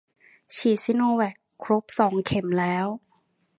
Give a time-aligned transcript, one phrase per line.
[0.55, 2.87] ฉีดวัคซีนซิโนแวคครบสองเข็มแล้ว